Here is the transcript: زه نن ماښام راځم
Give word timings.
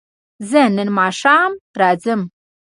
زه 0.49 0.61
نن 0.75 0.89
ماښام 0.99 1.51
راځم 1.79 2.21